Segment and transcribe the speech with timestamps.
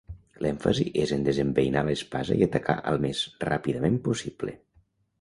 [0.45, 4.61] L'èmfasi és en desembeinar l'espasa i atacar al més ràpidament possible.